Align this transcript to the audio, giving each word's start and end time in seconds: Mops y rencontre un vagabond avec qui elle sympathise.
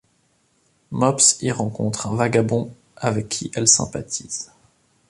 Mops 0.89 1.37
y 1.43 1.51
rencontre 1.51 2.07
un 2.07 2.15
vagabond 2.15 2.73
avec 2.97 3.29
qui 3.29 3.51
elle 3.53 3.67
sympathise. 3.67 4.51